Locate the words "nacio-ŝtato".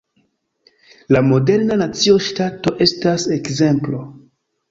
1.81-2.73